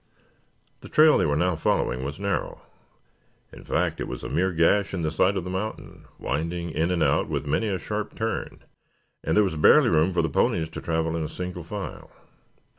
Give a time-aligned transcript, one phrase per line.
[0.79, 2.61] The trail they were now following was narrow.
[3.53, 6.89] In fact, it was a mere gash in the side of the mountain, winding in
[6.89, 8.63] and out with many a sharp turn,
[9.23, 12.09] and there was barely room for the ponies to travel in single file.